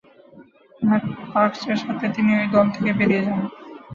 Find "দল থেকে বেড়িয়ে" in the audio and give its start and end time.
2.53-3.25